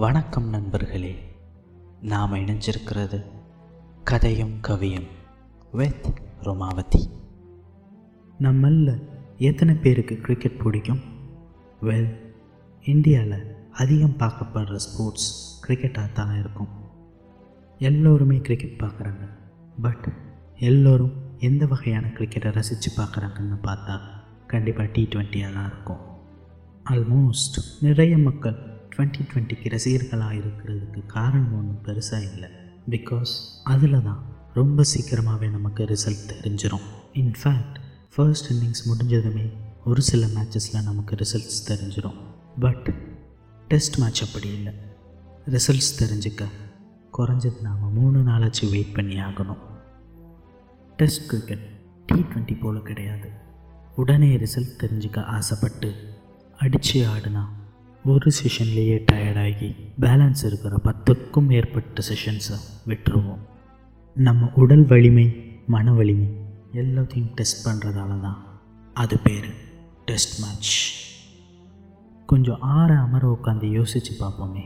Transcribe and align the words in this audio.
வணக்கம் 0.00 0.48
நண்பர்களே. 0.48 1.36
நாம் 2.00 2.34
இணைஞ்சிருக்கிறது 2.34 3.24
கதையும் 4.04 4.60
கவியும் 4.60 5.06
வித் 5.72 6.12
ரோமாவதி. 6.40 7.10
நம்மள 8.40 9.02
எத்தனை 9.38 9.74
பேருக்கு 9.74 10.16
கிரிக்கெட் 10.16 10.62
பிடிக்கும்? 10.62 11.00
வெல் 11.82 12.16
இந்தியாவில் 12.82 13.54
அதிகம் 13.72 14.16
பார்க்கப்படுற 14.18 14.74
ஸ்போர்ட்ஸ் 14.74 15.60
கிரிக்கெட்டாக 15.68 16.12
தான் 16.12 16.38
இருக்கும். 16.38 16.68
எல்லோருமே 17.78 18.36
கிரிக்கெட் 18.36 18.80
பார்க்குறாங்க. 18.80 19.28
பட் 19.82 20.12
எல்லோரும் 20.58 21.12
எந்த 21.38 21.66
வகையான 21.66 22.06
கிரிக்கெட்டை 22.06 22.52
ரசித்து 22.52 23.02
பார்க்குறாங்கன்னு 23.02 23.58
பார்த்தா 23.62 24.00
கண்டிப்பாக 24.46 24.88
டி 24.92 25.08
ட்வெண்ட்டியாக 25.10 25.54
தான் 25.54 25.66
இருக்கும். 25.66 26.00
ஆல்மோஸ்ட் 26.90 27.62
நிறைய 27.80 28.18
மக்கள் 28.18 28.69
டுவெண்ட்டி 29.00 29.28
டுவெண்ட்டிக்கு 29.32 29.78
ரசிகர்களாக 29.78 30.32
இருக்கிறதுக்கு 30.32 31.06
காரணம் 31.06 31.54
ஒன்றும் 31.54 31.82
பெருசாக 31.84 32.32
இல்லை. 32.32 32.48
பிகாஸ் 32.90 33.26
அதில் 33.64 34.02
தான் 34.02 34.22
ரொம்ப 34.54 34.82
சீக்கிரமாகவே 34.82 35.48
நமக்கு 35.48 35.84
ரிசல்ட் 35.84 36.30
தெரிஞ்சிடும் 36.30 36.86
இன்ஃபேக்ட் 37.14 37.74
ஃபர்ஸ்ட் 38.14 38.52
இன்னிங்ஸ் 38.52 38.88
முடிஞ்சதுமே 38.88 39.50
ஒரு 39.84 40.02
சில 40.02 40.26
மேட்சஸில் 40.26 40.82
நமக்கு 40.82 41.14
ரிசல்ட்ஸ் 41.14 41.68
தெரிஞ்சிடும் 41.68 42.16
பட் 42.58 42.94
டெஸ்ட் 43.68 43.98
மேட்ச் 43.98 44.22
அப்படி 44.22 44.48
இல்லை. 44.48 44.72
ரிசல்ட்ஸ் 45.46 46.00
தெரிஞ்சுக்க 46.00 46.46
குறைஞ்சது 47.18 47.60
நாம் 47.60 47.92
மூணு 47.92 48.18
நாளாச்சு 48.18 48.70
வெயிட் 48.70 48.94
பண்ணி 48.94 49.14
ஆகணும். 49.14 49.62
டெஸ்ட் 50.96 51.28
கிரிக்கெட் 51.28 51.68
டி 52.06 52.14
ட்வெண்ட்டி 52.14 52.60
போல் 52.60 52.82
கிடையாது. 52.82 53.30
உடனே 53.96 54.36
ரிசல்ட் 54.36 54.78
தெரிஞ்சுக்க 54.78 55.24
ஆசைப்பட்டு 55.24 55.94
அடித்து 56.58 57.08
ஆடினா 57.08 57.44
ஒரு 58.04 58.30
செஷன்லேயே 58.42 59.04
டயர்டாகி 59.12 59.76
பேலன்ஸ் 60.00 60.44
இருக்கிற 60.44 60.80
பத்துக்கும் 60.84 61.46
மேற்பட்ட 61.46 62.02
செஷன்ஸை 62.08 62.56
விட்டுருவோம். 62.86 63.42
நம்ம 64.14 64.50
உடல் 64.54 64.86
வலிமை 64.86 65.26
மன 65.66 65.92
வலிமை 65.92 66.28
எல்லாத்தையும் 66.72 67.34
டெஸ்ட் 67.34 67.68
பண்ணுறதால 67.68 68.20
தான் 68.20 68.38
அது 68.94 69.18
பேர் 69.18 69.48
டெஸ்ட் 70.04 70.44
மேட்ச் 70.44 70.72
கொஞ்சம் 72.26 72.60
ஆற 72.60 72.98
அமர 72.98 73.38
உட்காந்து 73.38 73.70
யோசித்து 73.70 74.12
பார்ப்போமே. 74.20 74.64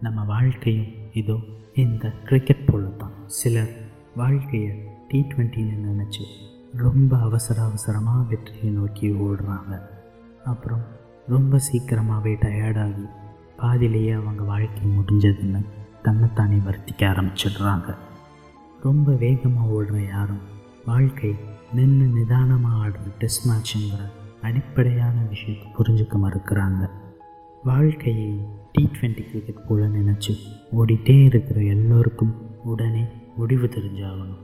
நம்ம 0.00 0.24
வாழ்க்கையும் 0.24 0.92
இதோ 1.12 1.36
இந்த 1.74 2.10
கிரிக்கெட் 2.10 2.66
போல 2.66 2.84
தான். 2.86 3.12
சிலர் 3.26 3.72
வாழ்க்கையை 4.16 4.72
டி 5.08 5.20
ட்வெண்ட்டின்னு 5.20 5.86
நினச்சி 5.90 6.24
ரொம்ப 6.76 7.18
அவசர 7.18 7.62
அவசரமாக 7.62 8.22
வெற்றியை 8.22 8.70
நோக்கி 8.70 9.10
ஓடுறாங்க. 9.10 9.82
அப்புறம் 10.44 11.00
ரொம்ப 11.28 11.58
சீக்கிரமாகவே 11.58 12.34
டயர்டாகி 12.34 13.10
பாதியிலேயே 13.56 14.10
அவங்க 14.10 14.42
வாழ்க்கை 14.42 14.82
முடிஞ்சதுன்னு 14.98 15.64
தன்னைத்தானே 16.02 16.56
வருத்திக்க 16.56 17.02
ஆரம்பிச்சிடுறாங்க. 17.02 17.96
ரொம்ப 18.82 19.12
வேகமாக 19.12 19.82
ஓடுற 19.82 20.08
யாரும் 20.08 20.40
வாழ்க்கை 20.86 21.34
நின்று 21.72 22.06
நிதானமாக 22.06 22.88
ஆடுற 22.88 23.00
டெஸ்ட் 23.18 23.48
மேட்சுங்கிற 23.48 24.10
அடிப்படையான 24.42 25.20
விஷயத்தை 25.28 25.68
புரிஞ்சுக்க 25.78 26.14
மறுக்கிறாங்க. 26.24 26.90
வாழ்க்கையை 27.64 28.38
டி 28.72 28.88
ட்வெண்ட்டி 28.92 29.30
கிரிக்கெட் 29.30 29.66
போல 29.68 29.86
நினச்சி 29.86 30.36
ஓடிட்டே 30.78 31.24
இருக்கிற 31.24 31.60
எல்லோருக்கும் 31.60 32.34
உடனே 32.64 33.04
முடிவு 33.36 33.66
தெரிஞ்சாகணும். 33.66 34.42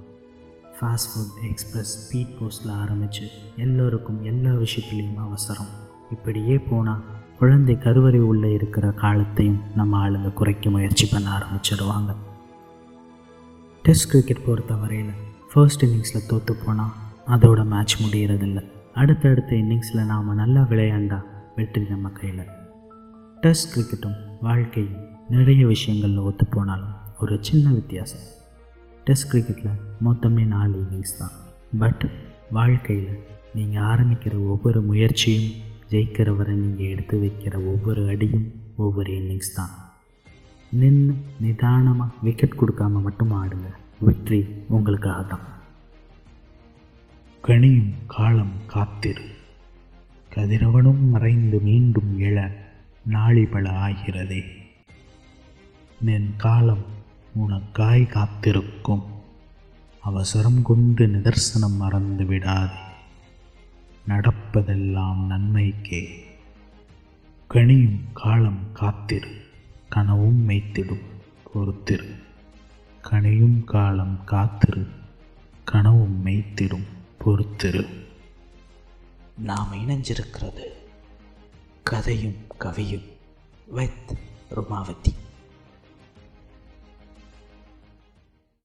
ஃபாஸ்ட் 0.80 1.10
ஃபுட் 1.12 1.48
எக்ஸ்பிரஸ் 1.48 1.92
ஸ்பீட் 1.94 2.36
போஸ்ட்டில் 2.38 2.70
ஆரம்பித்து 2.70 3.28
எல்லோருக்கும் 3.56 4.22
எல்லா 4.24 4.50
விஷயத்துலேயும் 4.50 5.16
அவசரம். 5.16 5.86
இப்படியே 6.12 6.58
போனால் 6.58 7.04
குழந்தை 7.38 7.78
கருவறை 7.78 8.20
உள்ளே 8.20 8.52
இருக்கிற 8.52 8.90
காலத்தையும் 8.90 9.60
நம்ம 9.76 9.92
ஆளுங்க 10.02 10.32
குறைக்க 10.32 10.70
முயற்சி 10.70 11.08
பண்ண 11.12 11.28
ஆரம்பிச்சிடுவாங்க. 11.38 12.12
டெஸ்ட் 13.82 14.10
கிரிக்கெட் 14.10 14.46
பொறுத்த 14.46 14.74
வரையில் 14.74 15.12
ஃபர்ஸ்ட் 15.52 15.84
இன்னிங்ஸில் 15.84 16.26
தோற்று 16.28 16.54
போனால் 16.54 16.94
அதோட 17.26 17.64
மேட்ச் 17.64 18.02
முடிகிறதில்ல 18.02 18.62
அடுத்தடுத்த 18.94 19.56
இன்னிங்ஸில் 19.56 20.08
நாம் 20.12 20.34
நல்லா 20.34 20.60
விளையாண்டா 20.60 21.18
வெற்றி 21.56 21.84
நம்ம 21.88 22.08
கையில். 22.08 22.44
டெஸ்ட் 23.40 23.70
கிரிக்கெட்டும் 23.74 24.18
வாழ்க்கையும் 24.40 24.98
நிறைய 25.28 25.66
விஷயங்களில் 25.66 26.18
ஒத்து 26.18 26.46
போனாலும் 26.46 26.96
ஒரு 27.20 27.38
சின்ன 27.40 27.70
வித்தியாசம். 27.70 28.26
டெஸ்ட் 29.04 29.30
கிரிக்கெட்டில் 29.32 29.80
மொத்தமே 30.04 30.46
நாலு 30.46 30.74
இன்னிங்ஸ் 30.84 31.18
தான். 31.18 31.34
பட் 31.78 32.04
வாழ்க்கையில் 32.50 33.18
நீங்கள் 33.54 33.82
ஆரம்பிக்கிற 33.82 34.34
ஒவ்வொரு 34.46 34.80
முயற்சியும் 34.82 35.67
ஜெயிக்கிற 35.90 36.36
வரை 36.36 36.54
நீங்கள் 36.54 36.86
எடுத்து 36.86 37.20
வைக்கிற 37.22 37.54
ஒவ்வொரு 37.54 38.08
அடியும் 38.08 38.52
ஒவ்வொரு 38.76 39.12
இன்னிங்ஸ் 39.12 39.54
தான். 39.54 39.70
நின்று 40.70 41.14
நிதானமாக 41.40 42.14
விக்கெட் 42.22 42.58
கொடுக்காம 42.60 43.02
மட்டும் 43.02 43.32
ஆடுங்க. 43.32 43.68
வெற்றி 44.00 44.46
உங்களுக்காக 44.68 45.22
தான். 45.22 45.46
கனியும் 47.42 47.92
காலம் 48.06 48.52
காத்திரு. 48.66 49.24
கதிரவனும் 50.34 51.08
மறைந்து 51.10 51.60
மீண்டும் 51.60 52.20
எழ 52.20 52.52
நாளிபல 53.10 53.66
ஆகிறதே. 53.86 54.42
நின் 56.00 56.34
காலம் 56.36 56.84
உனக்காய் 57.38 58.06
காத்திருக்கும். 58.06 59.02
அவசரம் 60.00 60.62
கொண்டு 60.62 61.06
நிதர்சனம் 61.06 61.76
மறந்து 61.76 62.24
விடாதே. 62.24 62.86
நடப்பதெல்லாம் 64.08 65.16
நன்மைக்கே. 65.16 66.24
கனியும் 67.48 68.00
காலம் 68.12 68.72
காத்திரு 68.72 69.44
கனவும் 69.88 70.48
மெய்த்திடும் 70.48 71.06
பொறுத்திரு. 71.54 72.22
கனியும் 73.00 73.64
காலம் 73.64 74.24
காத்திரு 74.24 74.86
கனவும் 75.64 76.26
மெய்த்திடும் 76.26 76.86
பொறுத்திரு. 77.24 78.06
நாம் 79.36 79.68
இணைஞ்சிருக்கிறது 79.72 80.64
கதையும் 81.82 82.36
கவியும் 82.60 83.08
வித் 83.66 84.18
ருமாவதி. 84.50 85.14